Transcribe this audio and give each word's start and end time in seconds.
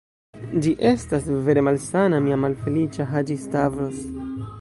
Ci 0.61 0.71
estas 0.91 1.27
vere 1.49 1.63
malsana, 1.67 2.21
mia 2.29 2.39
malfeliĉa 2.45 3.07
Haĝi-Stavros. 3.13 4.01